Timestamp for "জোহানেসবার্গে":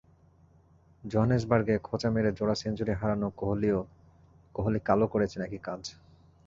1.03-1.75